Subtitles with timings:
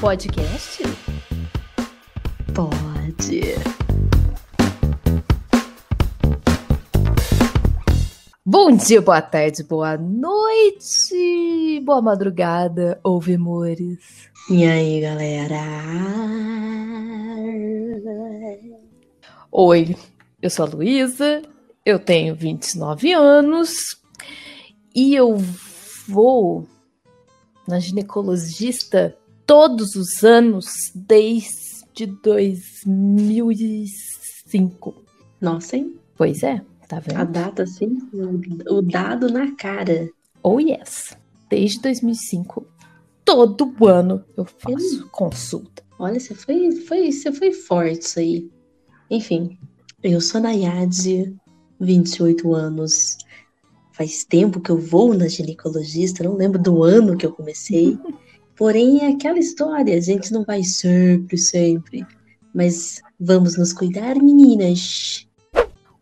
[0.00, 0.82] podcast?
[2.54, 3.40] Pode.
[8.44, 14.28] Bom dia, boa tarde, boa noite, boa madrugada, ouvimores.
[14.50, 15.56] E aí, galera?
[19.50, 19.96] Oi,
[20.42, 21.42] eu sou a Luísa,
[21.84, 24.00] eu tenho 29 anos
[24.94, 25.38] e eu
[26.06, 26.66] vou
[27.66, 29.16] na ginecologista
[29.46, 34.94] todos os anos desde 2005.
[35.40, 35.94] Nossa, hein?
[36.16, 37.18] Pois é, tá vendo?
[37.18, 37.98] A data, assim,
[38.68, 40.10] o, dado na cara.
[40.42, 41.16] Oh yes,
[41.48, 42.66] desde 2005.
[43.24, 45.08] Todo ano eu faço Hum.
[45.10, 45.82] consulta.
[45.98, 48.50] Olha, você foi, foi, você foi forte isso aí.
[49.10, 49.58] Enfim,
[50.02, 51.34] eu sou Nayade,
[51.80, 53.16] 28 anos.
[53.92, 57.98] Faz tempo que eu vou na ginecologista, não lembro do ano que eu comecei.
[58.56, 62.06] Porém, é aquela história, a gente não vai sempre, sempre.
[62.54, 65.26] Mas vamos nos cuidar, meninas.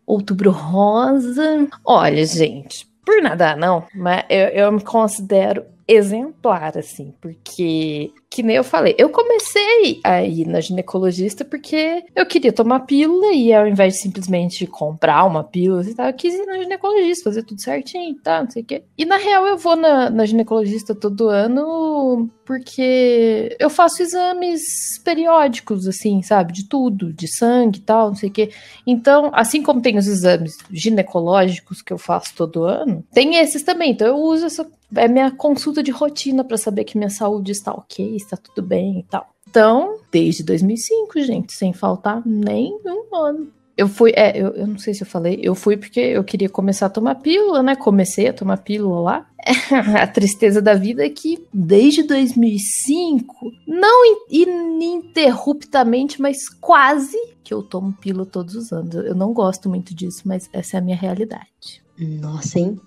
[0.05, 1.67] Outubro rosa.
[1.83, 8.57] Olha, gente, por nada não, mas eu, eu me considero exemplar, assim, porque, que nem
[8.57, 13.65] eu falei, eu comecei a ir na ginecologista porque eu queria tomar pílula e ao
[13.65, 17.61] invés de simplesmente comprar uma pílula e tal, eu quis ir na ginecologista, fazer tudo
[17.61, 18.83] certinho e tal, não sei o quê.
[18.97, 25.87] E na real eu vou na, na ginecologista todo ano porque eu faço exames periódicos,
[25.87, 28.51] assim, sabe, de tudo, de sangue e tal, não sei o quê.
[28.85, 33.91] Então, assim como tem os exames ginecológicos que eu faço todo ano, tem esses também.
[33.91, 34.65] Então, eu uso essa.
[34.95, 38.99] É minha consulta de rotina para saber que minha saúde está ok, está tudo bem
[38.99, 39.29] e tal.
[39.49, 43.47] Então, desde 2005, gente, sem faltar nem um ano.
[43.77, 46.47] Eu fui, é, eu, eu não sei se eu falei, eu fui porque eu queria
[46.47, 47.75] começar a tomar pílula, né?
[47.75, 49.29] Comecei a tomar pílula lá.
[50.01, 57.61] a tristeza da vida é que desde 2005, não in- ininterruptamente, mas quase que eu
[57.61, 58.95] tomo pílula todos os anos.
[58.95, 61.83] Eu não gosto muito disso, mas essa é a minha realidade.
[61.99, 62.79] Nossa, hein?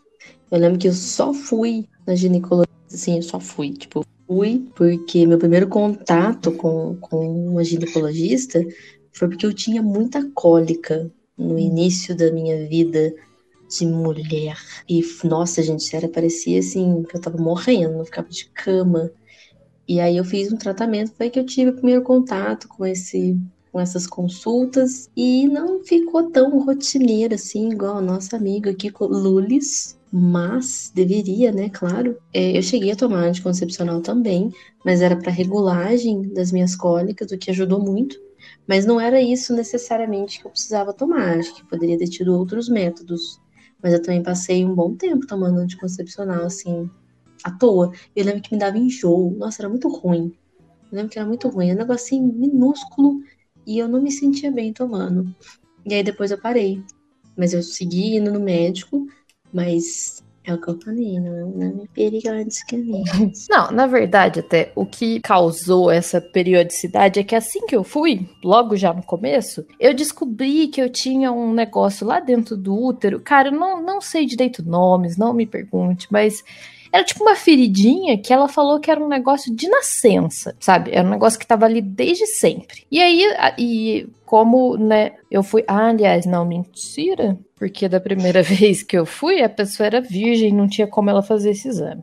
[0.50, 5.26] Eu lembro que eu só fui na ginecologista, assim, eu só fui, tipo, fui porque
[5.26, 8.62] meu primeiro contato com, com uma ginecologista
[9.10, 13.14] foi porque eu tinha muita cólica no início da minha vida
[13.68, 14.56] de mulher.
[14.88, 19.10] E, nossa, gente, sério, parecia assim, que eu tava morrendo, eu ficava de cama.
[19.88, 23.38] E aí eu fiz um tratamento, foi que eu tive o primeiro contato com esse
[23.72, 29.98] com essas consultas e não ficou tão rotineira assim, igual a nossa amiga aqui, Lulis,
[30.12, 31.68] mas deveria, né?
[31.68, 32.16] Claro.
[32.32, 34.50] É, eu cheguei a tomar anticoncepcional também,
[34.84, 38.16] mas era para regulagem das minhas cólicas, o que ajudou muito.
[38.66, 42.68] Mas não era isso necessariamente que eu precisava tomar, acho que poderia ter tido outros
[42.68, 43.40] métodos.
[43.82, 46.90] Mas eu também passei um bom tempo tomando anticoncepcional, assim,
[47.44, 47.92] à toa.
[48.14, 50.32] Eu lembro que me dava enjoo, nossa, era muito ruim.
[50.90, 53.20] Eu lembro que era muito ruim, era um negocinho minúsculo
[53.68, 55.26] e eu não me sentia bem tomando.
[55.84, 56.82] E aí depois eu parei.
[57.36, 59.06] Mas eu segui indo no médico,
[59.52, 62.64] mas é o que eu falei, não, não me periodicamente.
[63.50, 68.26] Não, na verdade, até o que causou essa periodicidade é que assim que eu fui,
[68.42, 73.20] logo já no começo, eu descobri que eu tinha um negócio lá dentro do útero.
[73.20, 76.42] Cara, eu não, não sei direito nomes, não me pergunte, mas
[76.92, 80.90] era tipo uma feridinha que ela falou que era um negócio de nascença, sabe?
[80.92, 82.84] Era um negócio que tava ali desde sempre.
[82.90, 83.24] E aí,
[83.58, 85.64] e como, né, eu fui.
[85.66, 87.38] Ah, aliás, não, mentira.
[87.56, 91.22] Porque da primeira vez que eu fui, a pessoa era virgem, não tinha como ela
[91.22, 92.02] fazer esse exame.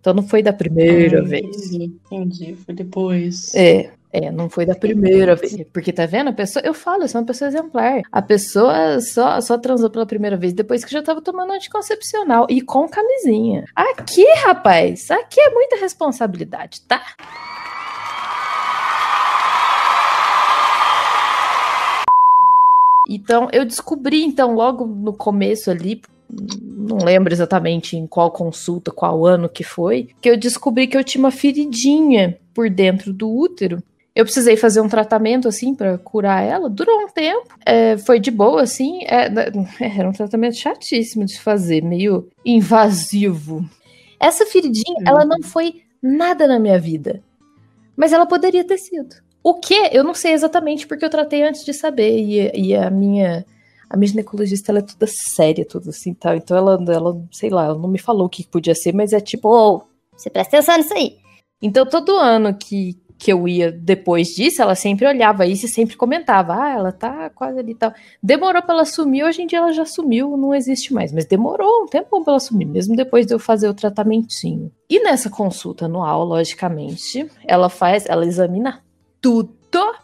[0.00, 1.44] Então não foi da primeira Ah, vez.
[1.72, 2.56] Entendi, entendi.
[2.56, 3.54] Foi depois.
[3.54, 5.56] É, é, não foi da primeira vez.
[5.72, 6.28] Porque tá vendo?
[6.28, 8.02] A pessoa, eu falo, eu sou uma pessoa exemplar.
[8.12, 12.60] A pessoa só, só transou pela primeira vez depois que já tava tomando anticoncepcional e
[12.60, 13.64] com camisinha.
[13.74, 17.02] Aqui, rapaz, aqui é muita responsabilidade, tá?
[23.08, 29.26] Então, eu descobri, então, logo no começo ali, não lembro exatamente em qual consulta, qual
[29.26, 33.82] ano que foi, que eu descobri que eu tinha uma feridinha por dentro do útero.
[34.14, 36.68] Eu precisei fazer um tratamento assim pra curar ela.
[36.68, 39.00] Durou um tempo, é, foi de boa assim.
[39.04, 39.28] é,
[39.98, 43.64] era um tratamento chatíssimo de fazer, meio invasivo.
[44.20, 45.04] Essa feridinha, Hum.
[45.06, 47.22] ela não foi nada na minha vida,
[47.96, 49.16] mas ela poderia ter sido.
[49.42, 49.74] O que?
[49.92, 53.44] Eu não sei exatamente porque eu tratei antes de saber e, e a minha
[53.90, 56.34] a minha ginecologista ela é toda séria, tudo assim, tal.
[56.34, 59.20] Então ela, ela, sei lá, ela não me falou o que podia ser, mas é
[59.20, 59.82] tipo, ô,
[60.16, 61.18] você presta atenção nisso aí.
[61.60, 65.96] Então todo ano que, que eu ia depois disso, ela sempre olhava isso e sempre
[65.96, 67.94] comentava: ah, ela tá quase ali e tal.
[68.20, 71.12] Demorou pra ela sumir, hoje em dia ela já sumiu, não existe mais.
[71.12, 74.72] Mas demorou um tempo pra ela sumir, mesmo depois de eu fazer o tratamentinho.
[74.90, 78.82] E nessa consulta anual, logicamente, ela faz, ela examina
[79.20, 79.62] tudo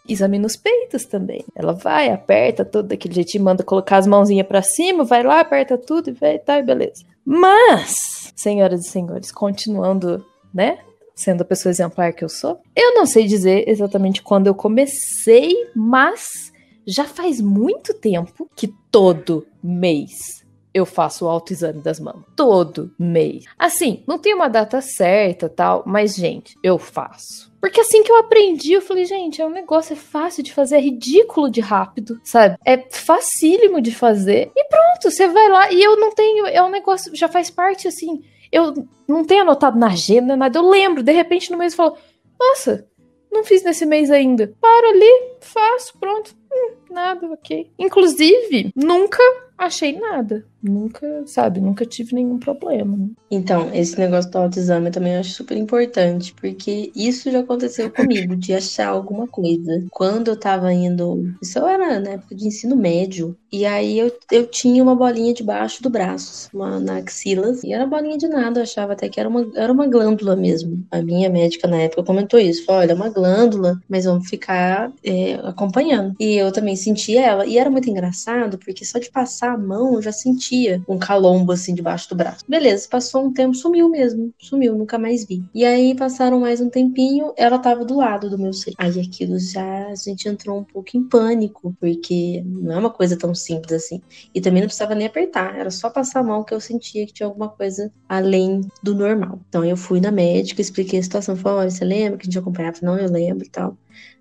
[0.09, 1.45] examina os peitos também.
[1.55, 5.77] Ela vai, aperta tudo daquele jeitinho, manda colocar as mãozinhas para cima, vai lá, aperta
[5.77, 7.05] tudo e vai, tá, beleza.
[7.23, 10.25] Mas, senhoras e senhores, continuando,
[10.55, 10.79] né?
[11.19, 15.53] Sendo a pessoa exemplar que eu sou, eu não sei dizer exatamente quando eu comecei,
[15.75, 16.53] mas
[16.87, 22.23] já faz muito tempo que todo mês eu faço o autoexame das mamas.
[22.37, 23.47] Todo mês.
[23.59, 27.53] Assim, não tem uma data certa tal, mas, gente, eu faço.
[27.61, 30.77] Porque assim que eu aprendi, eu falei, gente, é um negócio, é fácil de fazer,
[30.77, 32.57] é ridículo de rápido, sabe?
[32.65, 34.53] É facílimo de fazer.
[34.55, 35.73] E pronto, você vai lá.
[35.73, 38.23] E eu não tenho, é um negócio, já faz parte assim.
[38.51, 38.75] Eu
[39.07, 40.59] não tenho anotado na agenda, nada.
[40.59, 41.97] Eu lembro, de repente no mês eu falo,
[42.39, 42.87] nossa,
[43.31, 44.53] não fiz nesse mês ainda.
[44.61, 46.35] Paro ali, faço, pronto.
[46.53, 47.71] Hum, nada, ok.
[47.79, 49.23] Inclusive, nunca
[49.59, 50.45] achei nada.
[50.63, 53.09] Nunca, sabe, nunca tive nenhum problema.
[53.31, 58.35] Então, esse negócio do autoexame eu também acho super importante, porque isso já aconteceu comigo,
[58.35, 59.85] de achar alguma coisa.
[59.91, 61.33] Quando eu tava indo.
[61.41, 63.37] Isso era na época de ensino médio.
[63.53, 67.55] E aí eu, eu tinha uma bolinha debaixo do braço, uma na axila.
[67.63, 70.85] E era bolinha de nada, eu achava até que era uma, era uma glândula mesmo.
[70.91, 72.65] A minha médica na época comentou isso.
[72.65, 76.15] Falou: olha, é uma glândula, mas vamos ficar é, acompanhando.
[76.19, 77.47] E eu também sentia ela.
[77.47, 81.53] E era muito engraçado, porque só de passar a mão eu já sentia um calombo
[81.53, 82.45] assim debaixo do braço.
[82.49, 84.33] Beleza, passou um tempo, sumiu mesmo.
[84.39, 85.43] Sumiu, nunca mais vi.
[85.55, 88.77] E aí passaram mais um tempinho, ela tava do lado do meu seio.
[88.79, 93.17] Aí aquilo já a gente entrou um pouco em pânico, porque não é uma coisa
[93.17, 94.01] tão simples assim.
[94.35, 97.13] E também não precisava nem apertar, era só passar a mão que eu sentia que
[97.13, 99.41] tinha alguma coisa além do normal.
[99.49, 102.39] Então eu fui na médica, expliquei a situação, falei, olha, você lembra que a gente
[102.39, 102.79] acompanhava?
[102.83, 103.77] Não, eu lembro e tal.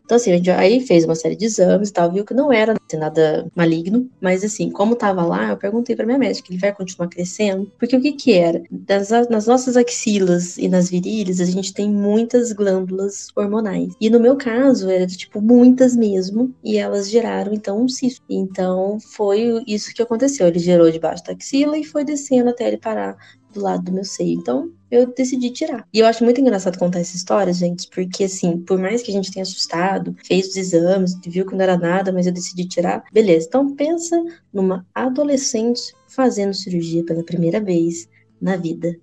[0.08, 2.50] Então, assim, a gente aí fez uma série de exames e tal, viu que não
[2.50, 6.74] era nada maligno, mas assim, como tava lá, eu perguntei pra minha médica, ele vai
[6.74, 7.70] continuar crescendo?
[7.78, 8.64] Porque o que que era?
[8.72, 13.94] Das, nas nossas axilas e nas virilhas, a gente tem muitas glândulas hormonais.
[14.00, 18.24] E no meu caso, era tipo muitas mesmo, e elas geraram então um cisto.
[18.30, 20.48] Então, foi isso que aconteceu.
[20.48, 23.18] Ele gerou debaixo da axila e foi descendo até ele parar
[23.54, 24.40] do lado do meu seio.
[24.40, 25.88] Então, eu decidi tirar.
[25.94, 29.14] E eu acho muito engraçado contar essa história, gente, porque assim, por mais que a
[29.14, 33.04] gente tenha assustado, fez os exames, viu que não era nada, mas eu decidi tirar,
[33.12, 33.48] beleza.
[33.48, 34.22] Então, pensa
[34.54, 38.08] numa adolescente fazendo cirurgia pela primeira vez
[38.42, 38.96] na vida.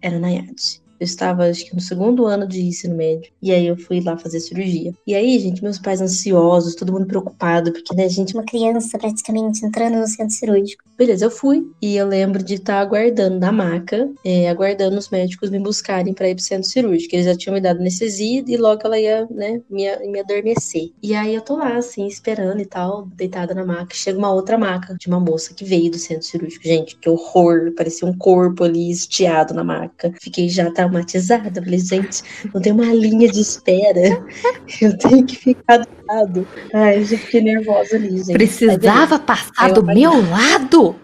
[0.00, 0.85] Era Nayade.
[0.98, 3.30] Eu estava, acho que no segundo ano de ensino médio.
[3.42, 4.92] E aí eu fui lá fazer cirurgia.
[5.06, 8.34] E aí, gente, meus pais ansiosos, todo mundo preocupado, porque, né, gente.
[8.34, 10.84] Uma criança praticamente entrando no centro cirúrgico.
[10.96, 11.66] Beleza, eu fui.
[11.80, 16.28] E eu lembro de estar aguardando na maca, é, aguardando os médicos me buscarem para
[16.28, 17.14] ir pro centro cirúrgico.
[17.14, 20.90] Eles já tinham me dado anestesia e logo ela ia, né, me, me adormecer.
[21.02, 23.94] E aí eu tô lá, assim, esperando e tal, deitada na maca.
[23.94, 26.66] Chega uma outra maca de uma moça que veio do centro cirúrgico.
[26.66, 27.72] Gente, que horror!
[27.76, 30.12] Parecia um corpo ali estiado na maca.
[30.20, 31.62] Fiquei já traumatizada.
[31.62, 32.22] Falei, gente,
[32.52, 34.24] não tem uma linha de espera.
[34.80, 36.46] Eu tenho que ficar do lado.
[36.72, 38.32] Ai, já fiquei nervosa ali, gente.
[38.32, 40.96] Precisava passar do meu lado?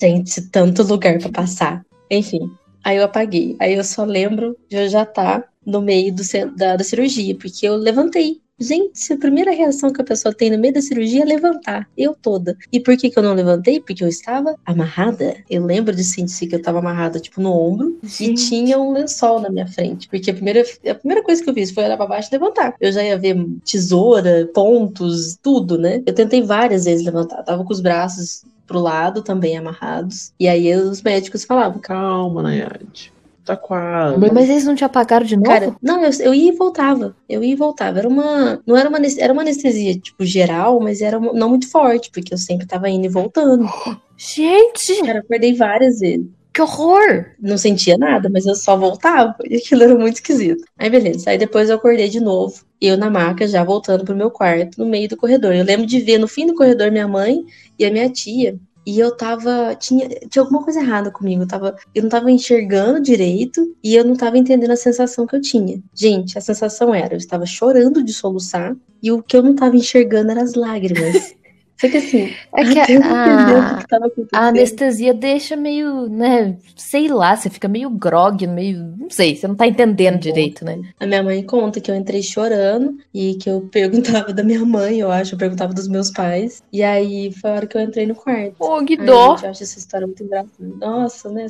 [0.00, 1.84] Gente, tanto lugar para passar.
[2.10, 2.50] Enfim,
[2.82, 3.56] aí eu apaguei.
[3.60, 6.22] Aí eu só lembro de eu já estar tá no meio do,
[6.56, 8.40] da, da cirurgia, porque eu levantei.
[8.58, 11.88] Gente, a primeira reação que a pessoa tem no meio da cirurgia é levantar.
[11.96, 12.56] Eu toda.
[12.72, 13.80] E por que, que eu não levantei?
[13.80, 15.36] Porque eu estava amarrada.
[15.50, 17.98] Eu lembro de sentir que eu estava amarrada, tipo, no ombro.
[18.02, 18.30] Gente.
[18.30, 20.08] E tinha um lençol na minha frente.
[20.08, 22.76] Porque a primeira, a primeira coisa que eu fiz foi olhar pra baixo e levantar.
[22.80, 26.00] Eu já ia ver tesoura, pontos, tudo, né?
[26.06, 27.42] Eu tentei várias vezes levantar.
[27.42, 30.32] tava com os braços pro lado também amarrados.
[30.38, 33.13] E aí os médicos falavam: Calma, Nayade.
[33.44, 34.16] Tá quase.
[34.32, 35.48] Mas eles não te apagaram de novo?
[35.48, 37.14] Cara, não, eu, eu ia e voltava.
[37.28, 37.98] Eu ia e voltava.
[37.98, 38.60] Era uma.
[38.66, 42.32] Não era uma, era uma anestesia, tipo, geral, mas era uma, não muito forte, porque
[42.32, 43.68] eu sempre tava indo e voltando.
[44.16, 45.00] Gente!
[45.04, 46.26] Cara, eu acordei várias vezes.
[46.54, 47.32] Que horror!
[47.38, 49.34] Não sentia nada, mas eu só voltava.
[49.44, 50.64] E aquilo era muito esquisito.
[50.78, 51.28] Aí, beleza.
[51.28, 52.64] Aí depois eu acordei de novo.
[52.80, 55.52] Eu na maca, já voltando pro meu quarto, no meio do corredor.
[55.54, 57.44] Eu lembro de ver no fim do corredor minha mãe
[57.78, 58.56] e a minha tia.
[58.86, 59.74] E eu tava.
[59.76, 61.42] Tinha, tinha alguma coisa errada comigo.
[61.42, 65.36] Eu, tava, eu não tava enxergando direito e eu não tava entendendo a sensação que
[65.36, 65.82] eu tinha.
[65.94, 69.76] Gente, a sensação era: eu estava chorando de soluçar e o que eu não tava
[69.76, 71.34] enxergando eram as lágrimas.
[71.84, 77.50] Só que assim, é que a, que a, anestesia deixa meio, né, sei lá, você
[77.50, 80.80] fica meio grog, meio, não sei, você não tá entendendo direito, né?
[80.98, 85.00] A minha mãe conta que eu entrei chorando e que eu perguntava da minha mãe,
[85.00, 86.62] eu acho, eu perguntava dos meus pais.
[86.72, 88.54] E aí foi a hora que eu entrei no quarto.
[88.58, 89.36] Ô, oh, que dó!
[89.42, 90.52] eu acho essa história muito engraçada.
[90.60, 91.46] Nossa, né?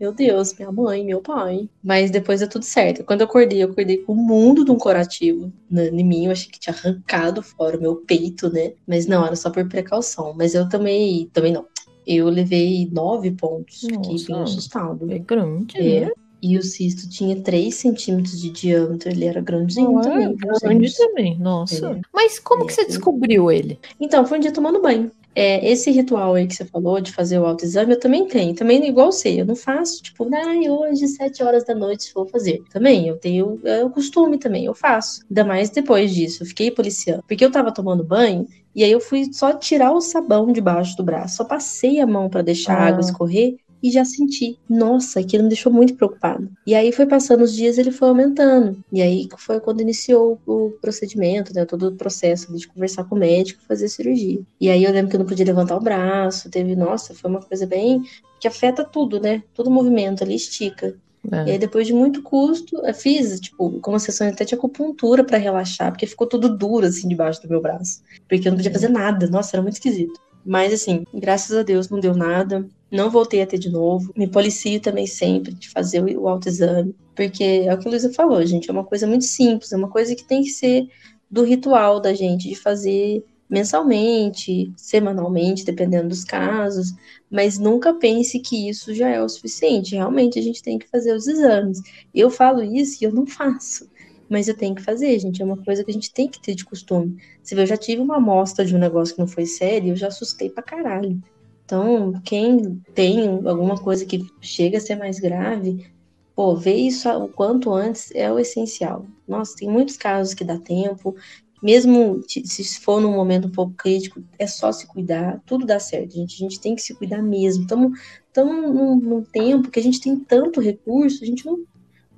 [0.00, 1.68] Meu Deus, minha mãe, meu pai.
[1.82, 3.04] Mas depois deu tudo certo.
[3.04, 6.26] Quando eu acordei, eu acordei com o mundo de um curativo na- em mim.
[6.26, 8.72] Eu achei que tinha arrancado fora o meu peito, né?
[8.86, 10.32] Mas não, era só por precaução.
[10.36, 11.66] Mas eu também, também não.
[12.06, 13.80] Eu levei nove pontos.
[13.80, 14.26] Fiquei Nossa.
[14.32, 15.10] bem assustado.
[15.12, 16.00] É grande, É.
[16.06, 16.10] né?
[16.40, 20.36] E o cisto tinha 3 centímetros de diâmetro, ele era grandinho Não, é também.
[20.36, 21.88] grande também, nossa.
[21.90, 22.00] É.
[22.14, 22.86] Mas como que você É.
[22.86, 23.76] descobriu ele?
[23.98, 25.10] Então, foi um dia tomando banho.
[25.40, 28.54] É, esse ritual aí que você falou de fazer o autoexame, eu também tenho.
[28.54, 32.60] Também igual você, eu não faço, tipo, ai, hoje, sete horas da noite, vou fazer.
[32.72, 35.20] Também, eu tenho é o costume também, eu faço.
[35.30, 37.22] Ainda mais depois disso, eu fiquei policiando.
[37.28, 41.02] Porque eu tava tomando banho, e aí eu fui só tirar o sabão debaixo do
[41.04, 41.36] braço.
[41.36, 42.86] Só passei a mão pra deixar a Ah.
[42.88, 44.58] água escorrer e já senti.
[44.68, 46.48] Nossa, aquilo me deixou muito preocupada.
[46.66, 48.78] E aí foi passando os dias, ele foi aumentando.
[48.92, 53.18] E aí foi quando iniciou o procedimento, né, todo o processo de conversar com o
[53.18, 54.40] médico, fazer a cirurgia.
[54.60, 57.40] E aí eu lembro que eu não podia levantar o braço, teve, nossa, foi uma
[57.40, 58.02] coisa bem
[58.40, 59.42] que afeta tudo, né?
[59.54, 60.94] Todo movimento ali estica.
[61.24, 61.52] E É.
[61.52, 65.36] aí, depois de muito custo, eu fiz, tipo, com uma sessão até de acupuntura pra
[65.36, 68.00] relaxar, porque ficou tudo duro, assim, debaixo do meu braço.
[68.28, 69.26] Porque eu não podia fazer nada.
[69.26, 70.18] Nossa, era muito esquisito.
[70.44, 72.66] Mas, assim, graças a Deus não deu nada.
[72.90, 74.12] Não voltei a ter de novo.
[74.16, 76.94] Me policio também sempre de fazer o autoexame.
[77.14, 78.70] Porque é o que a Luísa falou, gente.
[78.70, 79.72] É uma coisa muito simples.
[79.72, 80.88] É uma coisa que tem que ser
[81.30, 86.92] do ritual da gente, de fazer mensalmente, semanalmente, dependendo dos casos.
[87.30, 89.94] Mas nunca pense que isso já é o suficiente.
[89.94, 91.80] Realmente a gente tem que fazer os exames.
[92.14, 93.88] Eu falo isso e eu não faço.
[94.28, 95.40] Mas eu tenho que fazer, gente.
[95.40, 97.16] É uma coisa que a gente tem que ter de costume.
[97.42, 100.08] Se eu já tive uma amostra de um negócio que não foi sério, eu já
[100.08, 101.20] assustei pra caralho.
[101.64, 105.86] Então, quem tem alguma coisa que chega a ser mais grave,
[106.34, 109.04] pô, ver isso o quanto antes é o essencial.
[109.26, 111.14] Nossa, tem muitos casos que dá tempo.
[111.62, 116.14] Mesmo se for num momento um pouco crítico, é só se cuidar, tudo dá certo,
[116.14, 116.36] gente.
[116.36, 117.64] A gente tem que se cuidar mesmo.
[117.64, 117.98] Estamos
[118.36, 121.64] num, num tempo que a gente tem tanto recurso, a gente não,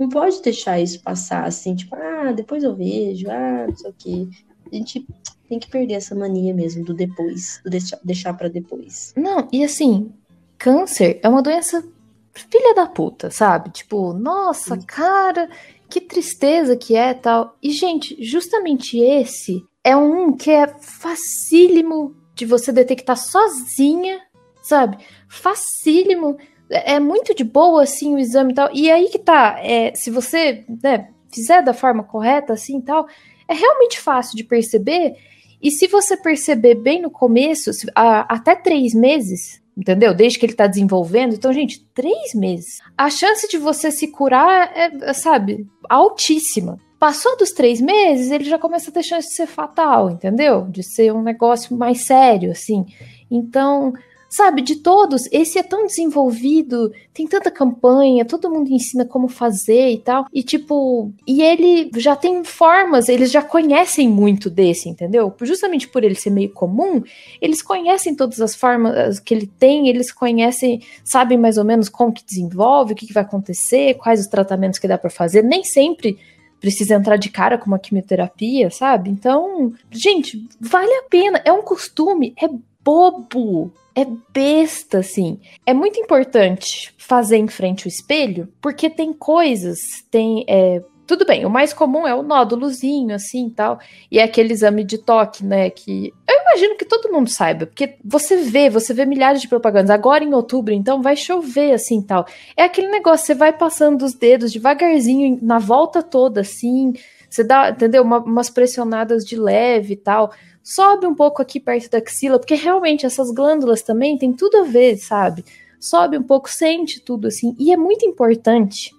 [0.01, 3.95] não pode deixar isso passar assim, tipo, ah, depois eu vejo, ah, não sei o
[3.97, 4.29] quê.
[4.73, 5.07] A gente
[5.47, 9.13] tem que perder essa mania mesmo do depois, do deixar, deixar para depois.
[9.15, 10.11] Não, e assim,
[10.57, 11.85] câncer é uma doença
[12.33, 13.71] filha da puta, sabe?
[13.71, 15.51] Tipo, nossa, cara,
[15.89, 17.57] que tristeza que é tal.
[17.63, 24.21] E, gente, justamente esse é um que é facílimo de você detectar sozinha,
[24.63, 24.97] sabe?
[25.29, 26.39] Facílimo.
[26.71, 28.71] É é muito de boa, assim, o exame e tal.
[28.73, 33.07] E aí que tá, é, se você né, fizer da forma correta, assim e tal,
[33.49, 35.15] é realmente fácil de perceber.
[35.63, 40.15] E se você perceber bem no começo, a- até três meses, entendeu?
[40.15, 41.35] Desde que ele tá desenvolvendo.
[41.35, 42.79] Então, gente, três meses.
[42.97, 46.79] A chance de você se curar é, é, sabe, altíssima.
[46.99, 50.67] Passou dos três meses, ele já começa a ter chance de ser fatal, entendeu?
[50.69, 52.85] De ser um negócio mais sério, assim.
[53.31, 53.93] Então,
[54.31, 59.91] sabe, de todos, esse é tão desenvolvido, tem tanta campanha, todo mundo ensina como fazer
[59.91, 60.27] e tal.
[60.33, 65.35] E tipo, e ele já tem formas, eles já conhecem muito desse, entendeu?
[65.43, 67.03] Justamente por ele ser meio comum,
[67.43, 72.13] eles conhecem todas as formas que ele tem, eles conhecem, sabem mais ou menos como
[72.13, 75.43] que desenvolve, o que, que vai acontecer, quais os tratamentos que dá pra fazer.
[75.43, 76.17] Nem sempre
[76.61, 79.11] precisa entrar de cara com uma quimioterapia, sabe?
[79.11, 81.43] Então, gente, vale a pena.
[81.45, 82.49] É um costume, é
[82.85, 85.39] bobo, é besta, assim.
[85.67, 89.79] É muito importante fazer em frente ao espelho, porque tem coisas,
[90.11, 90.45] tem.
[90.49, 93.81] é, tudo bem, o mais comum é o nódulozinho, assim e tal.
[94.13, 95.69] E é aquele exame de toque, né?
[95.69, 99.91] Que eu imagino que todo mundo saiba, porque você vê, você vê milhares de propagandas.
[99.91, 102.27] Agora em outubro, então vai chover, assim tal.
[102.57, 106.93] É aquele negócio, você vai passando os dedos devagarzinho, na volta toda, assim.
[107.29, 108.03] Você dá, entendeu?
[108.05, 110.33] Uma- umas pressionadas de leve e tal.
[110.63, 114.63] Sobe um pouco aqui perto da axila, porque realmente essas glândulas também tem tudo a
[114.63, 115.45] ver, sabe?
[115.79, 117.57] Sobe um pouco, sente tudo assim.
[117.59, 118.91] E é muito importante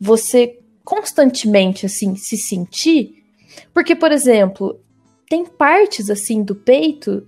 [0.00, 3.22] você constantemente assim se sentir,
[3.72, 4.80] porque por exemplo,
[5.28, 7.26] tem partes assim do peito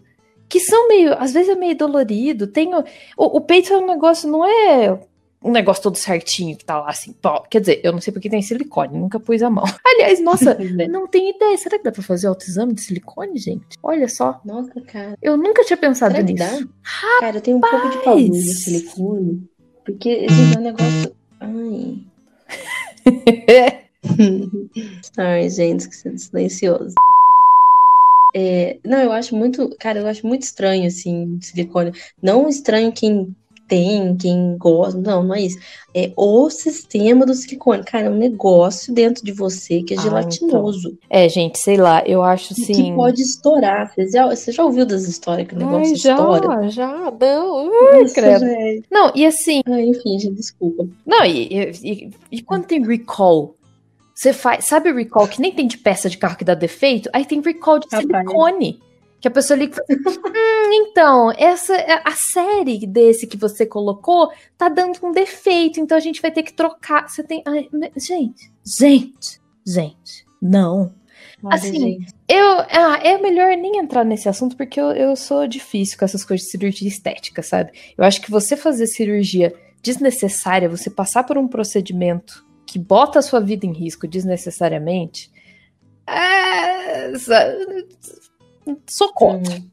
[0.48, 2.46] que são meio, às vezes é meio dolorido.
[2.46, 2.84] Tem o,
[3.16, 4.98] o, o peito é um negócio, não é
[5.42, 7.40] um negócio todo certinho que tá lá assim, pó.
[7.48, 9.64] Quer dizer, eu não sei porque tem silicone, nunca pus a mão.
[9.86, 10.86] Aliás, nossa, Né?
[10.88, 11.56] não tenho ideia.
[11.56, 13.64] Será que dá pra fazer autoexame de silicone, gente?
[13.82, 14.40] Olha só.
[14.44, 15.16] Nossa, cara.
[15.22, 16.66] Eu nunca tinha pensado Será que nisso.
[16.66, 16.68] dá?
[17.20, 19.48] Cara, eu tenho um pouco de pavor de silicone.
[19.84, 21.16] Porque esse é um negócio.
[21.40, 21.98] Ai.
[25.16, 26.94] Ai, gente, que silencioso.
[28.34, 29.74] É, não, eu acho muito.
[29.78, 31.92] Cara, eu acho muito estranho, assim, silicone.
[32.22, 33.34] Não estranho quem
[33.68, 34.98] tem, quem gosta.
[35.00, 35.58] Não, não é isso.
[35.94, 37.84] É o sistema do silicone.
[37.84, 40.96] Cara, é um negócio dentro de você que é Ah, gelatinoso.
[41.08, 42.72] É, gente, sei lá, eu acho assim.
[42.72, 43.92] que pode estourar.
[43.94, 46.68] Você já, você já ouviu das histórias que o negócio Ai, já, estoura?
[46.70, 47.70] já, não.
[47.72, 48.44] Ai, Nossa, credo.
[48.90, 50.86] Não, e assim, Ah, enfim, gente, desculpa.
[51.06, 51.48] não, e,
[51.82, 53.54] e, e- quando tem recall?
[54.14, 57.10] Você faz, sabe o recall que nem tem de peça de carro que dá defeito?
[57.12, 58.80] Aí tem recall de silicone.
[59.20, 64.30] Que a pessoa liga e fala, hum, então, essa a série desse que você colocou
[64.58, 67.08] tá dando um defeito, então a gente vai ter que trocar.
[67.08, 67.42] Você tem.
[67.46, 70.94] ai, gente, gente, gente, não.
[71.42, 72.14] Olha, Assim, gente.
[72.28, 76.24] Eu, ah, é melhor nem entrar nesse assunto porque eu, eu sou difícil com essas
[76.24, 77.72] coisas de cirurgia estética, sabe?
[77.96, 83.22] Eu acho que você fazer cirurgia desnecessária, você passar por um procedimento que bota a
[83.22, 85.30] sua vida em risco desnecessariamente,
[86.06, 87.12] é,
[89.14, 89.54] contra.
[89.54, 89.70] Uhum.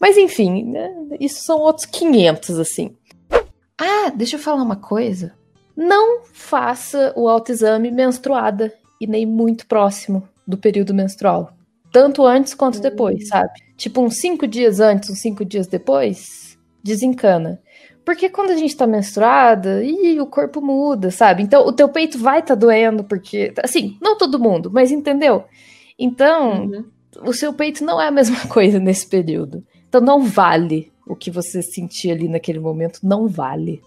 [0.00, 2.96] Mas enfim, né, isso são outros 500, assim.
[3.76, 5.34] Ah, deixa eu falar uma coisa.
[5.76, 11.52] Não faça o autoexame menstruada e nem muito próximo do período menstrual.
[11.92, 12.82] Tanto antes quanto Hum.
[12.82, 13.52] depois, sabe?
[13.76, 17.60] Tipo, uns cinco dias antes, uns cinco dias depois, desencana.
[18.04, 21.42] Porque quando a gente tá menstruada, ih, o corpo muda, sabe?
[21.42, 23.52] Então o teu peito vai tá doendo, porque.
[23.62, 25.44] Assim, não todo mundo, mas entendeu?
[25.98, 26.84] Então, Uhum.
[27.22, 29.64] O seu peito não é a mesma coisa nesse período.
[29.88, 33.82] Então não vale o que você sentia ali naquele momento, não vale.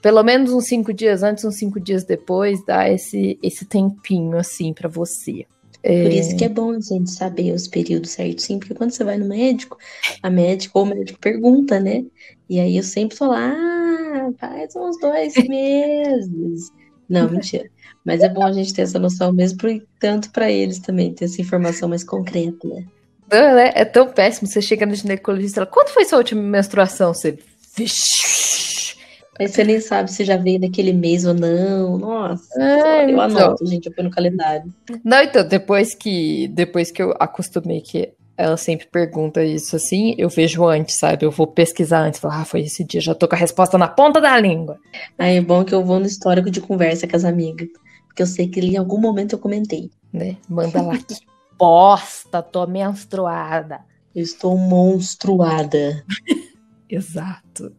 [0.00, 4.72] Pelo menos uns cinco dias antes, uns cinco dias depois, dá esse, esse tempinho assim
[4.72, 5.46] pra você.
[5.82, 8.92] É, Por isso que é bom a gente saber os períodos certos, sim, porque quando
[8.92, 9.76] você vai no médico,
[10.22, 12.04] a médica ou o médico pergunta, né?
[12.48, 16.70] E aí eu sempre falo, ah, faz uns dois meses.
[17.12, 17.68] Não, mentira.
[18.04, 19.58] Mas é bom a gente ter essa noção mesmo,
[20.00, 22.84] tanto para eles também, ter essa informação mais concreta, né?
[23.30, 23.70] Não, né?
[23.74, 24.48] É tão péssimo.
[24.48, 27.14] Você chega no ginecologista e fala, quando foi sua última menstruação?
[27.14, 27.38] Você.
[27.76, 28.96] Vixe.
[29.40, 31.96] Aí você nem sabe se já veio naquele mês ou não.
[31.98, 33.20] Nossa, É, eu então.
[33.20, 34.72] anoto, gente, eu ponho no calendário.
[35.02, 40.28] Não, então, depois que, depois que eu acostumei que ela sempre pergunta isso assim, eu
[40.28, 41.24] vejo antes, sabe?
[41.24, 43.88] Eu vou pesquisar antes, falar, ah, foi esse dia, já tô com a resposta na
[43.88, 44.78] ponta da língua.
[45.18, 47.68] Aí é bom que eu vou no histórico de conversa com as amigas,
[48.06, 49.90] porque eu sei que em algum momento eu comentei.
[50.12, 50.36] Né?
[50.48, 51.14] Manda lá que
[51.58, 53.80] bosta, tô menstruada.
[54.14, 56.04] Eu estou monstruada.
[56.88, 57.72] Exato.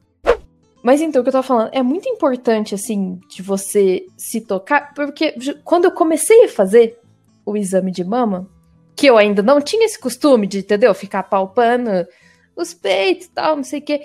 [0.84, 4.94] Mas então, o que eu tava falando, é muito importante, assim, de você se tocar,
[4.94, 5.34] porque
[5.64, 7.00] quando eu comecei a fazer
[7.46, 8.50] o exame de mama,
[8.96, 10.94] que eu ainda não tinha esse costume de, entendeu?
[10.94, 12.08] Ficar palpando
[12.56, 14.02] os peitos e tal, não sei o quê.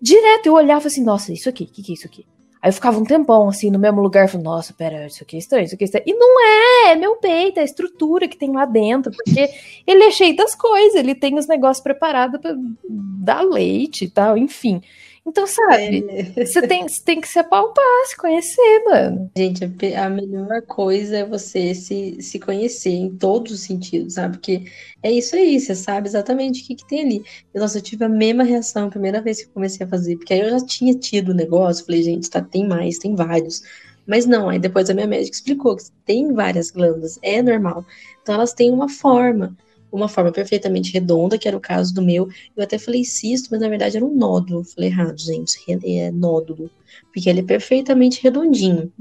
[0.00, 2.26] Direto eu olhava assim, nossa, isso aqui, o que, que é isso aqui?
[2.62, 5.38] Aí eu ficava um tempão assim no mesmo lugar, falando, nossa, pera, isso aqui é
[5.38, 6.04] estranho, isso aqui é estranho.
[6.06, 9.48] E não é, é meu peito, é a estrutura que tem lá dentro, porque
[9.86, 12.54] ele é cheio das coisas, ele tem os negócios preparados pra
[12.88, 14.82] dar leite e tal, enfim.
[15.26, 16.44] Então, sabe, É.
[16.44, 19.30] você tem, você tem que se apalpar, se conhecer, mano.
[19.36, 19.64] Gente,
[19.96, 24.38] a melhor coisa é você se, se conhecer em todos os sentidos, sabe?
[24.38, 24.64] Porque
[25.02, 27.24] é isso aí, você sabe exatamente o que, que tem ali.
[27.54, 30.16] E, nossa, eu tive a mesma reação a primeira vez que eu comecei a fazer,
[30.16, 33.62] porque aí eu já tinha tido o negócio, falei, gente, tá, tem mais, tem vários.
[34.06, 37.84] Mas não, aí depois a minha médica explicou que tem várias glândulas, é normal.
[38.22, 39.56] Então elas têm uma forma,
[39.92, 42.28] uma forma perfeitamente redonda, que era o caso do meu.
[42.56, 44.64] Eu até falei cisto, mas na verdade era um nódulo.
[44.64, 46.70] Falei errado, gente, é nódulo.
[47.12, 48.92] Porque ele é perfeitamente redondinho.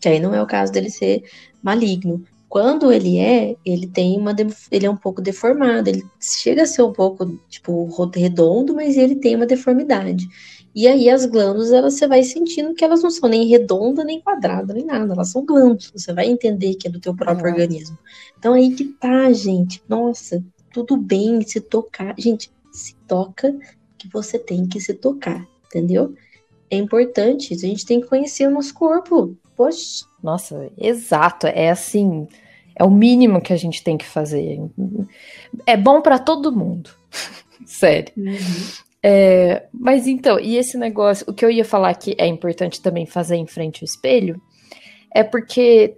[0.00, 1.24] Que aí não é o caso dele ser
[1.62, 2.24] maligno.
[2.48, 4.34] Quando ele é, ele tem uma.
[4.70, 5.88] Ele é um pouco deformado.
[5.90, 10.26] Ele chega a ser um pouco, tipo, redondo, mas ele tem uma deformidade.
[10.74, 14.20] E aí as glândulas, elas, você vai sentindo que elas não são nem redondas, nem
[14.20, 15.12] quadradas, nem nada.
[15.14, 15.90] Elas são glândulas.
[15.94, 17.50] Você vai entender que é do teu próprio Ah.
[17.50, 17.98] organismo.
[18.38, 19.82] Então aí que tá, gente.
[19.88, 22.14] Nossa, tudo bem se tocar.
[22.18, 23.56] Gente, se toca
[23.96, 26.14] que você tem que se tocar, entendeu?
[26.70, 27.54] É importante.
[27.54, 29.36] A gente tem que conhecer o nosso corpo.
[29.56, 30.04] Poxa.
[30.22, 31.46] Nossa, exato.
[31.48, 32.28] É assim,
[32.76, 34.60] é o mínimo que a gente tem que fazer.
[35.66, 36.90] É bom pra todo mundo.
[37.66, 38.12] Sério.
[39.02, 43.06] É, mas então, e esse negócio, o que eu ia falar que é importante também
[43.06, 44.40] fazer em frente ao espelho,
[45.14, 45.96] é porque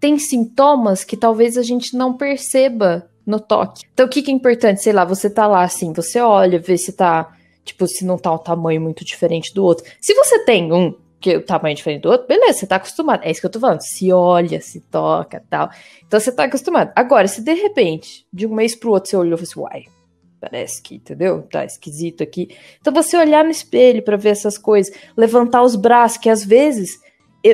[0.00, 3.84] tem sintomas que talvez a gente não perceba no toque.
[3.92, 4.82] Então, o que, que é importante?
[4.82, 7.30] Sei lá, você tá lá assim, você olha, vê se tá,
[7.64, 9.84] tipo, se não tá um tamanho muito diferente do outro.
[10.00, 13.24] Se você tem um que o tamanho é diferente do outro, beleza, você tá acostumado.
[13.24, 13.80] É isso que eu tô falando.
[13.80, 15.68] Se olha, se toca tal.
[16.06, 16.92] Então você tá acostumado.
[16.94, 19.97] Agora, se de repente, de um mês pro outro, você olhou e falou assim, uai,
[20.40, 21.42] parece que, entendeu?
[21.42, 22.56] Tá esquisito aqui.
[22.80, 26.98] Então você olhar no espelho pra ver essas coisas, levantar os braços, que às vezes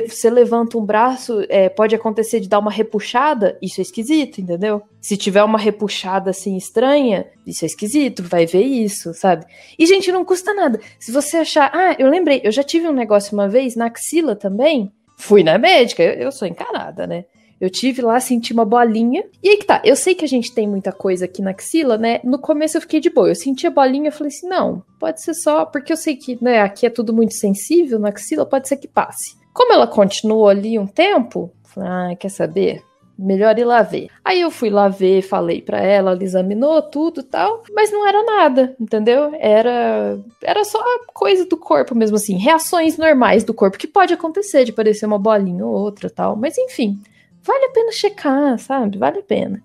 [0.07, 4.81] você levanta um braço, é, pode acontecer de dar uma repuxada, isso é esquisito, entendeu?
[4.99, 9.45] Se tiver uma repuxada assim estranha, isso é esquisito, vai ver isso, sabe?
[9.77, 10.79] E, gente, não custa nada.
[10.99, 11.69] Se você achar.
[11.73, 14.91] Ah, eu lembrei, eu já tive um negócio uma vez na axila também.
[15.17, 17.25] Fui na médica, eu, eu sou encanada, né?
[17.59, 19.23] Eu tive lá, senti uma bolinha.
[19.41, 21.97] E aí que tá, eu sei que a gente tem muita coisa aqui na axila,
[21.97, 22.19] né?
[22.23, 23.29] No começo eu fiquei de boa.
[23.29, 25.65] Eu senti a bolinha, eu falei assim, não, pode ser só.
[25.65, 28.87] Porque eu sei que, né, aqui é tudo muito sensível na axila, pode ser que
[28.87, 29.37] passe.
[29.53, 32.83] Como ela continuou ali um tempo, falei, ah, quer saber?
[33.17, 34.09] Melhor ir lá ver.
[34.25, 38.05] Aí eu fui lá ver, falei pra ela, ela examinou tudo e tal, mas não
[38.05, 39.31] era nada, entendeu?
[39.39, 44.65] Era era só coisa do corpo mesmo assim, reações normais do corpo que pode acontecer
[44.65, 46.99] de parecer uma bolinha ou outra, tal, mas enfim,
[47.45, 48.97] vale a pena checar, sabe?
[48.97, 49.63] Vale a pena.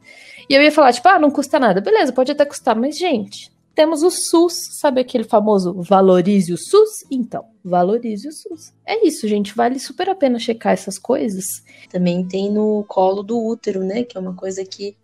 [0.48, 1.80] E eu ia falar tipo, ah, não custa nada.
[1.80, 7.04] Beleza, pode até custar, mas gente, temos o SUS, sabe aquele famoso valorize o SUS?
[7.10, 8.72] Então, valorize o SUS.
[8.84, 11.46] É isso, gente, vale super a pena checar essas coisas.
[11.88, 14.02] Também tem no colo do útero, né?
[14.02, 14.96] Que é uma coisa que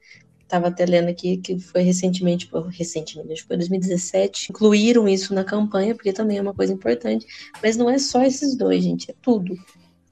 [0.43, 5.43] estava até lendo aqui, que foi recentemente, recentemente, acho que foi 2017, incluíram isso na
[5.43, 7.27] campanha, porque também é uma coisa importante.
[7.63, 9.57] Mas não é só esses dois, gente, é tudo.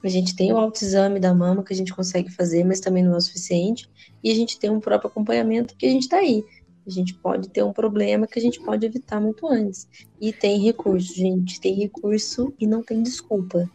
[0.05, 3.15] A gente tem o autoexame da mama que a gente consegue fazer, mas também não
[3.15, 3.89] é o suficiente.
[4.23, 6.45] E a gente tem um próprio acompanhamento que a gente tá aí.
[6.87, 9.89] A gente pode ter um problema que a gente pode evitar muito antes.
[10.21, 11.59] E tem recurso, gente.
[11.59, 13.69] Tem recurso e não tem desculpa.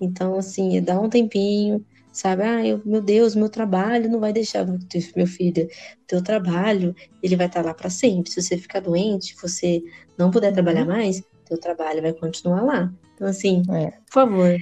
[0.00, 2.42] Então, assim, dá um tempinho, sabe?
[2.44, 4.64] Ah, eu, meu Deus, meu trabalho não vai deixar.
[5.16, 5.68] Meu filho,
[6.06, 8.30] teu trabalho, ele vai estar lá para sempre.
[8.30, 9.82] Se você ficar doente, você
[10.16, 12.92] não puder trabalhar mais, teu trabalho vai continuar lá.
[13.14, 13.90] Então, assim, É.
[14.06, 14.56] por favor.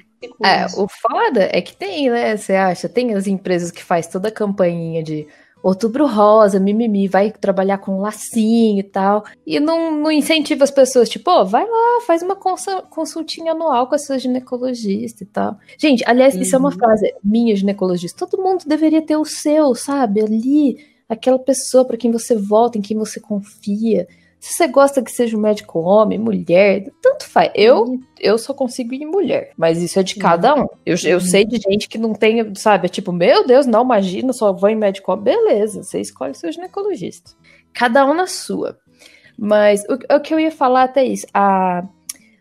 [0.44, 2.36] É, o foda é que tem, né?
[2.36, 2.88] Você acha?
[2.88, 5.26] Tem as empresas que faz toda a campainha de
[5.62, 9.24] outubro rosa, mimimi, vai trabalhar com lacinho e tal.
[9.46, 13.86] E não, não incentiva as pessoas, tipo, ó, vai lá, faz uma consul- consultinha anual
[13.86, 15.58] com a sua ginecologista e tal.
[15.78, 16.76] Gente, aliás, isso é uma Uhum.
[16.78, 18.26] frase minha ginecologista.
[18.26, 20.22] Todo mundo deveria ter o seu, sabe?
[20.22, 20.78] Ali,
[21.08, 24.06] aquela pessoa para quem você volta, em quem você confia.
[24.40, 27.50] Se você gosta que seja um médico homem, mulher, tanto faz.
[27.54, 29.52] Eu eu só consigo ir em mulher.
[29.56, 30.66] Mas isso é de cada um.
[30.84, 31.20] Eu, eu Uhum.
[31.20, 32.86] sei de gente que não tem, sabe?
[32.86, 35.14] É tipo, meu Deus, não, imagina, só vou em médico.
[35.16, 37.32] Beleza, você escolhe seu ginecologista.
[37.74, 38.78] Cada um na sua.
[39.38, 41.26] Mas o, o que eu ia falar até isso.
[41.34, 41.86] A,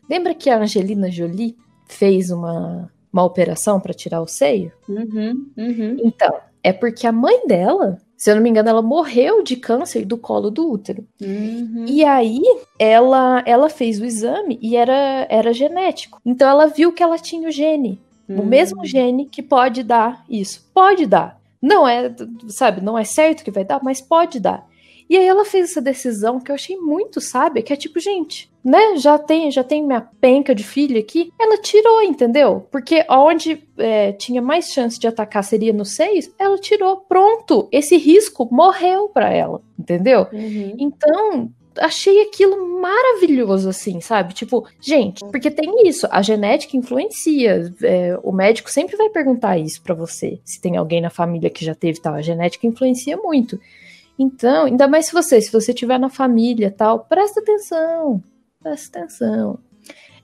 [0.09, 1.55] lembra que a Angelina Jolie
[1.87, 4.71] fez uma, uma operação para tirar o seio?
[4.87, 5.97] Uhum, uhum.
[6.03, 6.33] Então,
[6.63, 10.17] é porque a mãe dela, se eu não me engano, ela morreu de câncer do
[10.17, 11.07] colo do útero.
[11.21, 11.85] Uhum.
[11.87, 12.41] E aí,
[12.77, 16.19] ela, ela fez o exame e era, era genético.
[16.25, 17.97] Então, ela viu que ela tinha o gene.
[18.27, 18.45] O Uhum.
[18.45, 20.69] mesmo gene que pode dar isso.
[20.73, 21.39] Pode dar.
[21.61, 22.13] Não é,
[22.49, 24.67] sabe, não é certo que vai dar, mas pode dar.
[25.09, 28.49] E aí ela fez essa decisão que eu achei muito sábia, que é tipo, gente,
[28.63, 31.33] né, já tem, já tem minha penca de filha aqui.
[31.39, 32.67] Ela tirou, entendeu?
[32.71, 36.97] Porque onde é, tinha mais chance de atacar seria nos seios, ela tirou.
[36.97, 40.27] Pronto, esse risco morreu pra ela, entendeu?
[40.31, 40.75] Uhum.
[40.77, 44.33] Então, achei aquilo maravilhoso, assim, sabe?
[44.33, 47.73] Tipo, gente, porque tem isso, a genética influencia.
[47.81, 51.65] é, o médico sempre vai perguntar isso pra você, se tem alguém na família que
[51.65, 52.13] já teve tal.
[52.13, 53.59] A genética influencia muito.
[54.19, 58.21] Então, ainda mais se você, se você tiver na família tal, presta atenção,
[58.61, 59.59] presta atenção.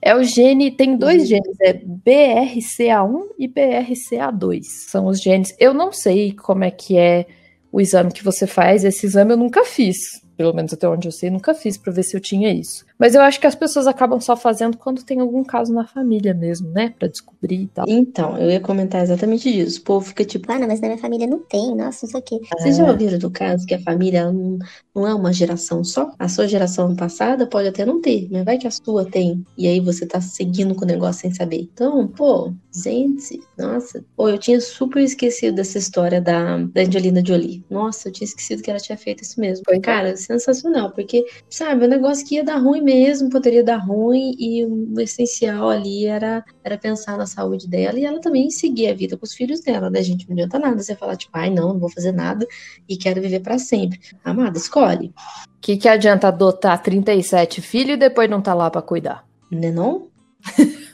[0.02, 1.28] É o gene, tem dois Uhum.
[1.28, 4.62] genes, é BRCA1 e BRCA2.
[4.88, 5.54] São os genes.
[5.58, 7.26] Eu não sei como é que é
[7.72, 8.84] o exame que você faz.
[8.84, 9.96] Esse exame eu nunca fiz.
[10.36, 12.84] Pelo menos até onde eu sei, nunca fiz pra ver se eu tinha isso.
[12.98, 16.32] Mas eu acho que as pessoas acabam só fazendo quando tem algum caso na família
[16.32, 16.94] mesmo, né?
[16.98, 17.84] Pra descobrir e tal.
[17.88, 19.80] Então, eu ia comentar exatamente disso.
[19.80, 22.20] O povo fica tipo, Ah, não, mas na minha família não tem, nossa, não sei
[22.20, 22.40] o quê.
[22.58, 24.58] vocês já ouviram do caso que a família não,
[24.94, 26.10] não é uma geração só?
[26.18, 29.44] A sua geração passada pode até não ter, mas vai que a sua tem.
[29.56, 31.68] E aí você tá seguindo com o negócio sem saber.
[31.72, 34.04] Então, pô, gente, nossa.
[34.16, 37.64] Pô, eu tinha super esquecido dessa história da, da Angelina Jolie.
[37.70, 39.62] Nossa, eu tinha esquecido que ela tinha feito isso mesmo.
[39.66, 39.80] Pois é.
[39.80, 44.34] Cara, sensacional, porque, sabe, é um negócio que ia dar ruim mesmo, poderia dar ruim,
[44.38, 48.94] e o essencial ali era, era pensar na saúde dela e ela também seguir a
[48.94, 50.26] vida com os filhos dela, né, gente?
[50.28, 52.46] Não adianta nada você falar, tipo, ai, não, não vou fazer nada
[52.88, 53.98] e quero viver pra sempre.
[54.24, 55.12] Amada, escolhe,
[55.56, 59.26] O que, que adianta adotar 37 filhos e depois não tá lá pra cuidar?
[59.50, 60.08] né não?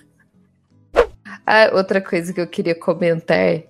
[1.44, 3.62] Ah, outra coisa que eu queria comentar,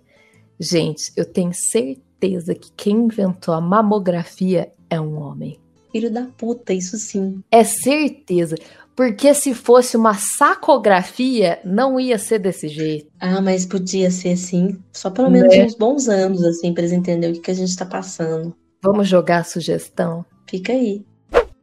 [0.61, 5.59] gente, eu tenho certeza que quem inventou a mamografia é um homem.
[5.93, 7.43] Filho da puta, isso sim.
[7.51, 8.57] É certeza.
[8.97, 13.11] Porque se fosse uma sacografia, não ia ser desse jeito.
[13.21, 15.65] Ah, mas podia ser assim, só pelo menos Né?
[15.65, 18.55] uns bons anos, assim, pra eles entenderem o que, que a gente tá passando.
[18.83, 20.25] Vamos jogar a sugestão?
[20.49, 21.05] Fica aí.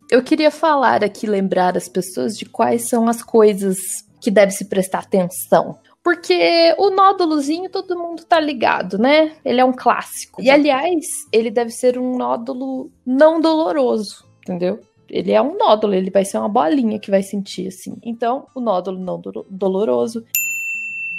[0.10, 3.78] Eu queria falar aqui, lembrar as pessoas de quais são as coisas
[4.20, 5.78] que deve se prestar atenção.
[6.10, 9.34] Porque o nódulozinho todo mundo tá ligado, né?
[9.46, 10.42] Ele é um clássico.
[10.42, 14.80] E aliás, ele deve ser um nódulo não doloroso, entendeu?
[15.08, 17.96] Ele é um nódulo, ele vai ser uma bolinha que vai sentir assim.
[18.04, 20.26] Então, o nódulo não do doloroso.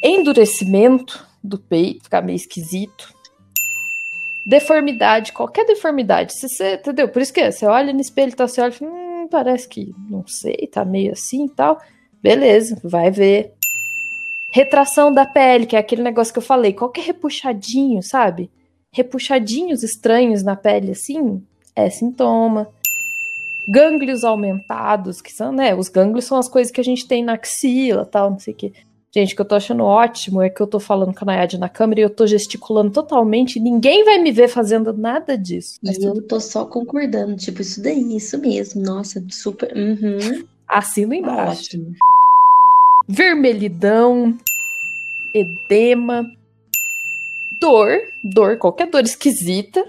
[0.03, 3.15] Endurecimento do peito, ficar meio esquisito.
[4.45, 6.33] Deformidade, qualquer deformidade.
[6.33, 7.09] Você, entendeu?
[7.09, 9.95] Por isso que você olha no espelho, tá, você olha e fala, hum, parece que,
[10.11, 11.81] não sei, tá meio assim e tal.
[12.21, 13.55] Beleza, vai ver.
[14.53, 18.51] Retração da pele, que é aquele negócio que eu falei, qualquer repuxadinho, sabe?
[18.93, 21.41] Repuxadinhos estranhos na pele assim,
[21.77, 22.69] é sintoma.
[23.69, 25.75] Gânglios aumentados, que são, né?
[25.75, 28.57] Os gânglios são as coisas que a gente tem na axila, tal, não sei o
[28.57, 28.73] quê.
[29.15, 31.59] Gente, o que eu tô achando ótimo é que eu tô falando com a Nayade
[31.59, 33.61] na câmera e eu tô gesticulando totalmente.
[33.61, 35.79] Ninguém vai me ver fazendo nada disso.
[35.83, 38.83] Mas e eu tô só concordando, tipo, isso daí, isso mesmo.
[38.83, 39.73] Nossa, super.
[39.77, 40.45] Uhum.
[40.67, 41.63] Assino embaixo.
[41.63, 41.95] Ótimo
[43.11, 44.39] vermelhidão,
[45.35, 46.31] edema,
[47.59, 49.85] dor, dor, qualquer dor esquisita,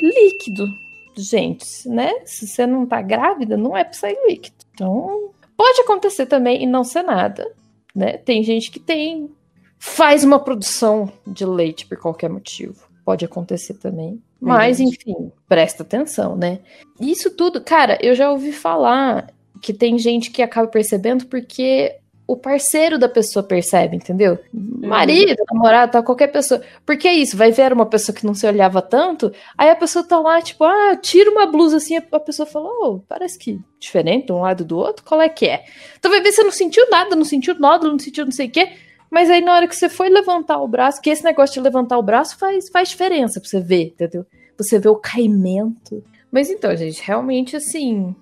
[0.00, 0.72] líquido.
[1.16, 2.12] Gente, né?
[2.24, 4.56] Se você não tá grávida, não é pra sair líquido.
[4.72, 7.50] Então, pode acontecer também e não ser nada,
[7.94, 8.16] né?
[8.16, 9.30] Tem gente que tem
[9.78, 12.86] faz uma produção de leite por qualquer motivo.
[13.04, 14.22] Pode acontecer também.
[14.40, 16.60] Mas, enfim, presta atenção, né?
[17.00, 21.96] Isso tudo, cara, eu já ouvi falar que tem gente que acaba percebendo porque
[22.30, 24.38] o parceiro da pessoa percebe, entendeu?
[24.54, 24.86] Uhum.
[24.88, 26.62] Marido, namorado, tal, qualquer pessoa.
[26.86, 30.06] Porque é isso, vai ver uma pessoa que não se olhava tanto, aí a pessoa
[30.06, 34.26] tá lá, tipo, ah, tira uma blusa assim, a pessoa fala, oh, parece que diferente
[34.26, 35.64] de um lado do outro, qual é que é?
[35.98, 38.50] Então vai ver, você não sentiu nada, não sentiu nódulo, não sentiu não sei o
[38.50, 38.74] quê,
[39.10, 41.98] mas aí na hora que você foi levantar o braço, que esse negócio de levantar
[41.98, 44.24] o braço faz, faz diferença pra você ver, entendeu?
[44.56, 46.04] Você vê o caimento.
[46.30, 48.14] Mas então, gente, realmente, assim,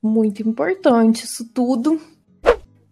[0.00, 2.00] muito importante isso tudo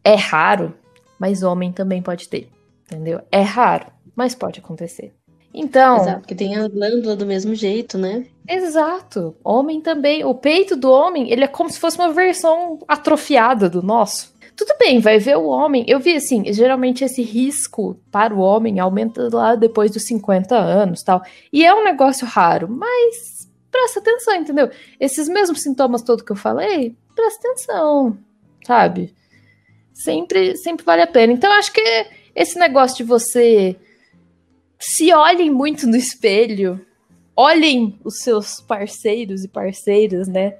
[0.07, 0.73] é raro,
[1.19, 2.49] mas homem também pode ter,
[2.85, 3.21] entendeu?
[3.33, 5.13] É raro, mas pode acontecer.
[5.53, 5.97] Então.
[5.97, 8.25] Exato, porque tem a glândula do mesmo jeito, né?
[8.49, 9.35] Exato.
[9.43, 10.25] Homem também.
[10.25, 14.33] O peito do homem, ele é como se fosse uma versão atrofiada do nosso.
[14.55, 15.85] Tudo bem, vai ver o homem.
[15.89, 21.03] Eu vi assim, geralmente esse risco para o homem aumenta lá depois dos 50 anos
[21.03, 21.21] tal.
[21.53, 24.71] E é um negócio raro, mas presta atenção, entendeu?
[25.01, 28.17] Esses mesmos sintomas todos que eu falei, presta atenção,
[28.65, 29.13] sabe?
[29.97, 31.33] Sempre, sempre vale a pena.
[31.33, 33.77] Então, acho que esse negócio de você
[34.79, 36.85] se olhem muito no espelho,
[37.35, 40.59] olhem os seus parceiros e parceiras, né?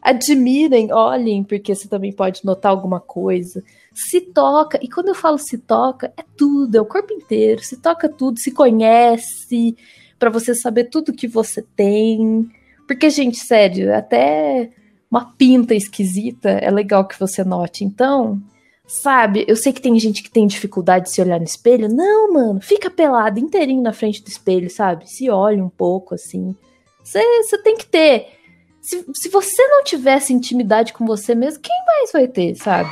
[0.00, 3.64] Admirem, olhem, porque você também pode notar alguma coisa.
[3.92, 7.62] Se toca, e quando eu falo se toca, é tudo, é o corpo inteiro.
[7.64, 9.76] Se toca tudo, se conhece,
[10.20, 12.48] para você saber tudo que você tem.
[12.86, 14.70] Porque, gente, sério, até
[15.10, 17.84] uma pinta esquisita é legal que você note.
[17.84, 18.40] Então,
[18.88, 21.90] Sabe, eu sei que tem gente que tem dificuldade de se olhar no espelho.
[21.90, 25.06] Não, mano, fica pelado inteirinho na frente do espelho, sabe?
[25.06, 26.56] Se olha um pouco assim.
[27.04, 28.28] Você tem que ter.
[28.80, 32.88] Se, se você não tivesse intimidade com você mesmo, quem mais vai ter, sabe?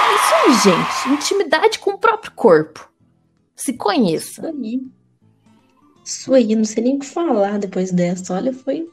[0.00, 1.08] É isso aí, gente.
[1.10, 2.90] Intimidade com o próprio corpo.
[3.54, 4.40] Se conheça.
[4.40, 4.80] Isso aí.
[6.02, 8.32] Isso aí, não sei nem o que falar depois dessa.
[8.32, 8.88] Olha, foi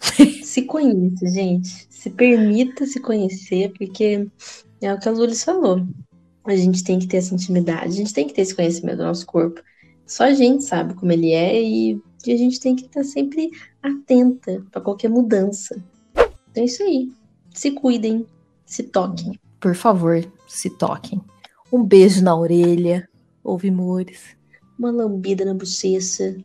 [0.00, 1.86] se conheça, gente.
[1.90, 4.28] Se permita se conhecer, porque
[4.80, 5.86] é o que a Lulis falou.
[6.44, 9.04] A gente tem que ter essa intimidade, a gente tem que ter esse conhecimento do
[9.04, 9.60] nosso corpo.
[10.06, 14.64] Só a gente sabe como ele é e, a gente tem que estar sempre atenta
[14.72, 15.80] para qualquer mudança.
[16.50, 17.12] Então é isso aí.
[17.54, 18.26] Se cuidem,
[18.64, 19.38] se toquem.
[19.60, 21.20] Por favor, se toquem.
[21.72, 23.08] Um beijo na orelha,
[23.44, 24.36] ouve mores.
[24.76, 26.36] Uma lambida na bochecha